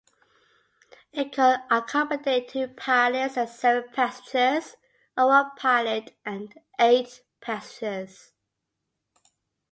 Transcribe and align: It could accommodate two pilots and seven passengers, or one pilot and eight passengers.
It 1.13 1.31
could 1.31 1.59
accommodate 1.69 2.47
two 2.49 2.69
pilots 2.69 3.37
and 3.37 3.47
seven 3.47 3.87
passengers, 3.93 4.75
or 5.15 5.27
one 5.27 5.51
pilot 5.55 6.15
and 6.25 6.51
eight 6.79 7.21
passengers. 7.39 8.31